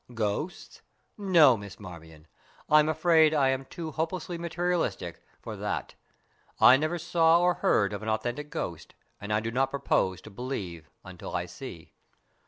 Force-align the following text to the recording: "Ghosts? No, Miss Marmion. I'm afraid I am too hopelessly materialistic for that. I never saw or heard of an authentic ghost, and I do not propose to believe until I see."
"Ghosts? 0.15 0.81
No, 1.15 1.55
Miss 1.55 1.79
Marmion. 1.79 2.25
I'm 2.67 2.89
afraid 2.89 3.35
I 3.35 3.49
am 3.49 3.65
too 3.65 3.91
hopelessly 3.91 4.35
materialistic 4.35 5.21
for 5.43 5.55
that. 5.55 5.93
I 6.59 6.75
never 6.75 6.97
saw 6.97 7.39
or 7.39 7.53
heard 7.53 7.93
of 7.93 8.01
an 8.01 8.09
authentic 8.09 8.49
ghost, 8.49 8.95
and 9.19 9.31
I 9.31 9.39
do 9.39 9.51
not 9.51 9.69
propose 9.69 10.19
to 10.21 10.31
believe 10.31 10.89
until 11.03 11.35
I 11.35 11.45
see." 11.45 11.93